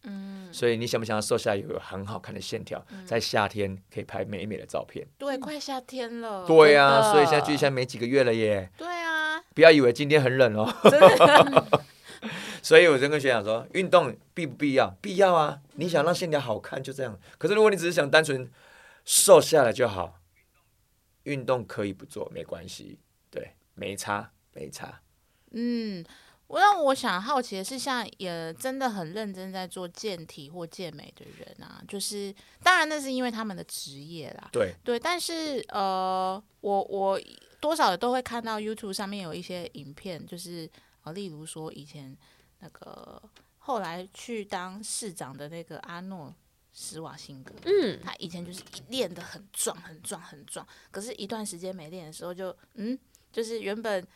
[0.08, 5.04] 嗯，所以你想不想要瘦下来有很好看的线条，在夏天可以拍美美的照片？
[5.18, 6.46] 对，快夏天了。
[6.46, 8.70] 对呀、真的所以现在距离现在没几个月了耶。
[8.78, 10.72] 对啊，不要以为今天很冷哦。
[10.84, 11.80] 真的，
[12.62, 14.96] 所以我就跟学长说，运动必不必要？
[15.02, 15.58] 必要啊！
[15.74, 17.18] 你想让线条好看就这样。
[17.36, 18.48] 可是如果你只是想单纯
[19.04, 20.20] 瘦下来就好，
[21.24, 25.00] 运动可以不做没关系，对，没差没差。
[25.50, 26.04] 嗯。
[26.48, 37.20] 我让我想好奇的是，像也真的很认真在做健体或健美的人啊，就是当然那是因为他们的职业啦，对，对，但是呃，我我
[37.60, 40.70] 多少都会看到 YouTube 上面有一些影片，就是
[41.02, 42.16] 呃，例如说以前
[42.60, 43.20] 那个
[43.58, 46.32] 后来去当市长的那个阿诺
[46.72, 52.96] 施瓦辛格，嗯，他以前就是练得很壮、很壮、很壮，可是一段时间没练的时候就，嗯，
[53.32, 54.06] 就是原本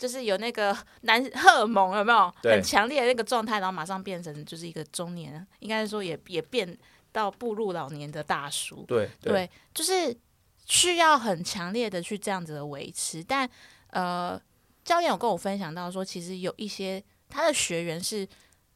[0.00, 6.76] 就是有那个 男荷尔蒙有没有很强烈的那个状态，然后马上变成就是一个中年，应该是说也也变
[7.12, 8.82] 到步入老年的大叔。
[8.88, 10.16] 对对，就是
[10.64, 13.22] 需要很强烈的去这样子的维持。
[13.22, 13.46] 但
[13.88, 14.40] 呃，
[14.84, 18.26] 教练有跟我分享到说，其实有一些他的学员是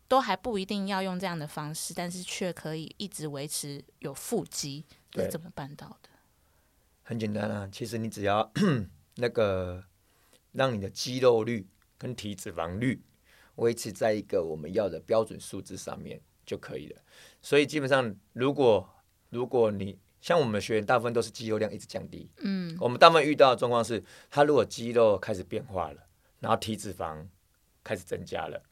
[0.07, 6.11] 都还不一定要用这样的方式，但是却可以一直维持有腹肌，这是对怎么办到的？
[7.03, 7.66] 很简单啊。
[7.72, 8.53] 其实你只要
[9.16, 9.83] 那个
[10.55, 11.66] 让你的肌肉率
[11.98, 13.02] 跟体脂肪率
[13.57, 17.02] 维持在一个我们要的标准数字上面就可以了。
[17.42, 18.88] 所以基本上，如果
[19.28, 26.00] 如果你像我们的学员，大部分都是肌肉量一直降低，嗯，我们大部分遇到的状况是，他如果肌肉开始变化了，
[26.40, 27.26] 然后体脂肪
[27.82, 28.62] 开始增加了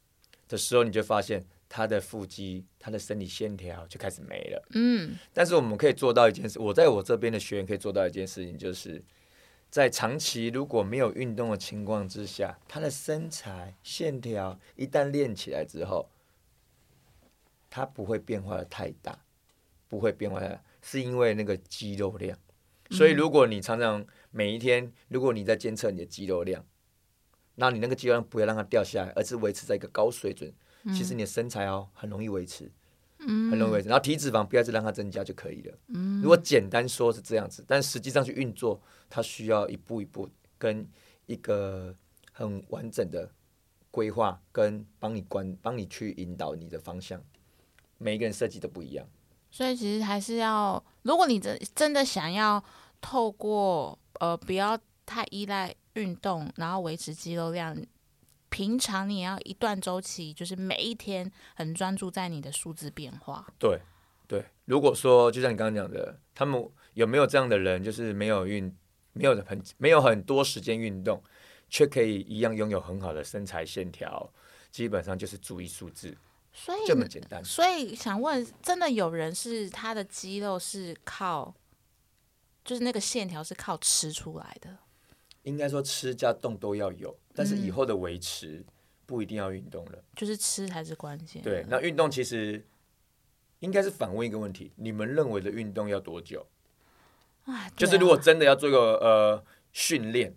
[0.48, 4.62] 的时候，你就发现他的腹肌、他的身体线条就开始没了。
[4.70, 9.04] 嗯，但是我们可以做到一件事，我在我这边的学员可以做到一件事情，就是
[9.72, 16.10] 在长期如果没有运动的情况之下，他的身材线条一旦练起来之后，
[17.70, 19.24] 他不会变化的太大，
[19.88, 22.38] 不会变化太大，是因为那个肌肉量。
[22.90, 26.66] 所以如果你常常每一天，如果你在监测你的肌肉量，
[27.54, 30.52] 那你那个肌肉量不要让它掉下来，而是维持在一个高水准，
[30.94, 32.70] 其实你的身材哦很容易维持。
[33.26, 33.88] 很容易维持。
[33.88, 35.78] 然后体脂肪不要再让它增加就可以了。
[36.22, 40.86] 如果简单说是这样子，但实际上去运作，它需要一步一步跟
[41.26, 41.94] 一个
[42.32, 43.30] 很完整的
[43.90, 47.22] 规划，跟帮你关帮你去引导你的方向。
[47.98, 49.06] 每一个人设计都不一样。
[49.50, 52.62] 所以其实还是要，如果你真真的想要
[53.00, 57.76] 透过呃不要太依赖运动，然后维持肌肉量，
[58.52, 63.46] 平常你也要一段周期，就是每一天很专注在你的数字变化。
[63.58, 63.80] 对
[64.28, 68.70] 对，如果说就像你刚刚讲的，他们有没有这样的人，就是没有运，
[69.14, 71.22] 没有很没有很多时间运动，
[71.70, 74.30] 却可以一样拥有很好的身材线条，
[74.70, 76.14] 基本上就是注意数字，
[76.52, 77.42] 所以这么简单。
[77.42, 81.54] 所以想问，真的有人是他的肌肉是靠，
[82.62, 84.76] 就是那个线条是靠吃出来的？
[85.44, 88.64] 应该说吃加动都要有，但是以后的维持
[89.06, 90.04] 不一定要运动了。
[90.16, 91.42] 就是吃才是关键。
[91.42, 92.64] 对，那运动其实
[93.60, 96.46] 应该是反问一个问题：你们认为的运动要多久？
[97.44, 100.34] 啊，就是如果真的要做一个呃训练，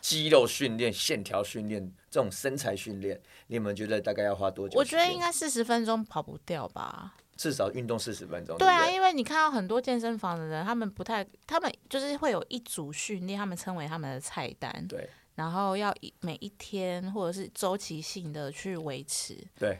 [0.00, 4.78] 肌肉训练、线条训练这种身材训练，你们觉得大概要花多久？
[4.78, 7.14] 我觉得应该四十分钟跑不掉吧。
[7.36, 8.58] 至少运动四十分钟。
[8.58, 15.08] 对啊，对对因为你看到很多健身房的人，他们不太，他们就是会有一组训练，他们称为他们的菜单，对
[15.38, 19.38] 然后要一每一天或者是周期性的去维持。
[19.56, 19.78] 对，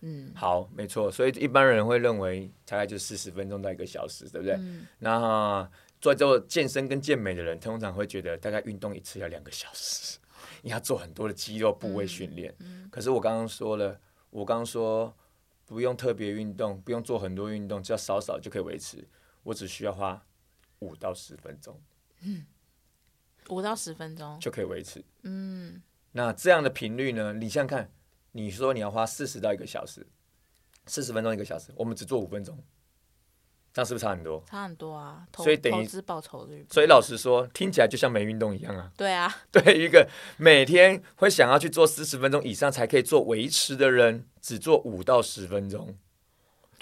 [0.00, 1.08] 嗯，好，没错。
[1.08, 4.56] 所以一般人会认为大概就四十分钟到一个小时，对不对？
[4.56, 5.70] 嗯那
[6.00, 10.18] 做做健身跟健美的人，通常会觉得大概运动一次要两个小时，
[10.62, 12.52] 你要做很多的肌肉部位训练。
[12.90, 15.14] 可是我刚刚说了，我刚刚说
[15.66, 19.06] 不用特别运动，不用做很多运动，只要少少就可以维持。
[19.44, 20.20] 我只需要花
[20.80, 21.80] 五到十分钟
[23.50, 24.38] 五到十分钟。
[24.40, 25.04] 就可以维持。
[25.22, 25.82] 嗯，
[26.12, 27.32] 那这样的频率呢？
[27.34, 27.92] 你想想看，
[28.32, 30.06] 你说你要花四十到一个小时，
[30.86, 32.58] 四十分钟一个小时，我们只做五分钟，
[33.72, 34.42] 这样是不是差很多？
[34.48, 36.66] 差很多啊，所以等于投资报酬率。
[36.70, 38.90] 所以老实说，听起来就像没运动一样啊。
[38.96, 45.96] 对啊， 对一个每天会想要去做四十分钟以上才可以做维持的人，只做五到十分钟，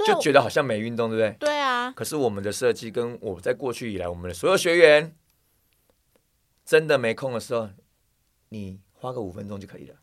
[0.06, 1.48] 就觉得好像没运动，对不对？
[1.50, 5.14] 对啊，可是我们的设计跟我在过去以来，我们的所有学员
[6.68, 7.66] 真的没空的时候，
[8.50, 9.94] 你花个五分钟就可以了，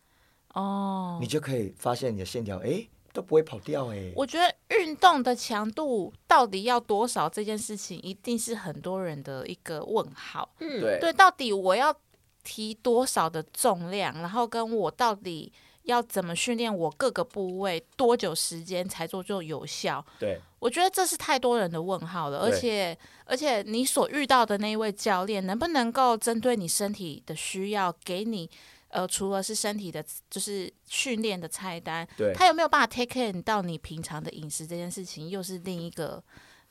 [0.56, 4.12] 哦你，就可以发现你的线条，哎，都不会跑掉，哎。
[4.16, 10.56] 我觉得运动的强度到底要多少这件事情，一定是很多人的一个问号。
[10.60, 11.96] 嗯，对对，到底我要
[12.44, 15.54] 提多少的重量，然后跟我到底
[15.86, 20.06] 要怎么训练我各个部位，多久时间才做就有效？
[20.20, 28.50] 对我觉得这是太多人的问号了，而且而且你所遇到的那一位教练，能不能够针对你身体的需要，给你
[28.90, 36.24] 呃，除了是身体的，就是训练的菜单，对他有没有办法 take care 到你平常的饮食这件事情，又是另一个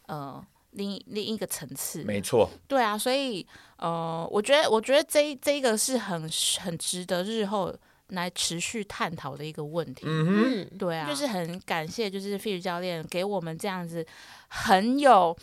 [0.07, 2.03] 呃另另一个层次。
[2.03, 3.47] 没错，对啊，所以
[3.77, 6.29] 呃，我觉得我觉得这这一个是很
[6.61, 7.73] 很值得日后
[8.09, 10.05] 来持续探讨的一个问题。
[10.07, 14.07] 嗯对啊，就是很感谢，就是 Fish 教练给我们这样子
[14.49, 15.37] 很有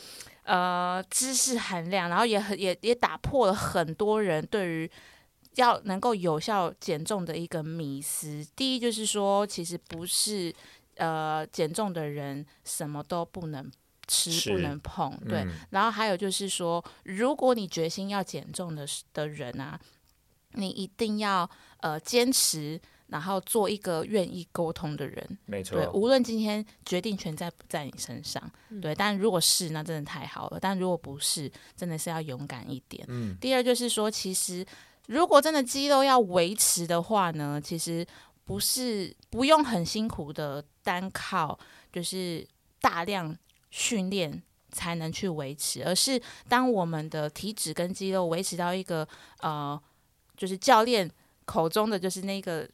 [0.44, 4.92] 呃知识含量，然后也很也也打破了很多人对于
[5.56, 8.46] 要能够有效减重的一个迷思。
[8.56, 10.54] 第一就是说，其实不是
[10.96, 13.70] 呃减重的人什么都不能
[14.08, 15.40] 吃吃不能碰，对。
[15.40, 19.80] 嗯然后还有就是说，如果你决心要减重的的人啊，
[20.54, 21.50] 你一定要
[21.80, 25.38] 呃坚持，然后做一个愿意沟通的人。
[25.46, 28.42] 没对，错，无论今天决定权在不在你身上，
[28.82, 28.96] 对。
[28.96, 33.06] 但如果是，那真的太好了；但如果不是，真的是要勇敢一点。
[33.08, 34.66] 嗯，第二就是说，其实
[35.08, 38.06] 如果真的肌肉要维持的话呢，其实
[38.46, 41.58] 不是不用很辛苦的单靠
[41.92, 42.48] 就是
[42.80, 43.36] 大量
[43.70, 44.42] 训练
[44.72, 49.08] 才能去维持，而是当我们的体脂跟肌肉维持到一个
[49.42, 49.82] 呃，
[50.36, 51.10] 就是教练
[51.46, 52.68] 口中的就是那个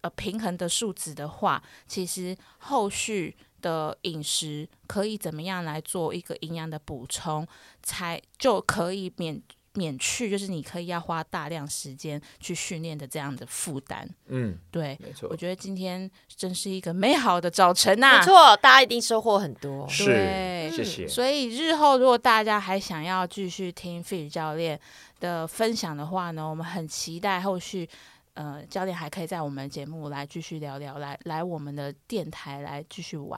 [0.00, 7.46] 呃平衡的数值的话，其实后续的饮食可以怎么样来做一个营养的补充，
[7.82, 9.42] 才就可以免
[9.74, 14.08] 免去就是你可以要花大量时间去训练的这样的负担。
[14.26, 19.88] 嗯，对，没错我，觉得今天真是一个美好的早晨呐、没错，大家一定收获很多。
[19.88, 21.06] 是对，谢谢。
[21.06, 24.78] 所以日后如果大家还想要继续听 Fish 教练
[25.20, 27.88] 的分享的话呢，我们很期待后续。
[28.34, 33.36] 呃，教练还可以在我们节目来继续聊聊，来来我们的电台来继续玩。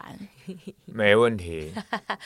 [0.84, 1.72] 没问题，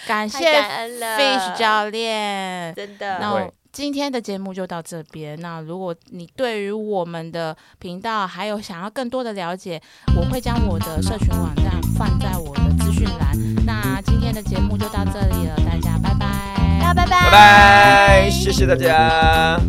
[0.09, 2.75] 感谢 Fish 教练。
[2.75, 3.21] 真的。
[3.21, 5.37] 那会今天的节目就到这边。
[5.41, 9.83] 那如果你对于我们的频道还有想要更多的了解，
[10.17, 13.37] 我会将我的社群网站放在我的资讯栏。
[13.67, 16.79] 那今天的节目就到这里了，大家拜拜。
[16.81, 19.61] 大家拜拜，拜拜，谢谢大家。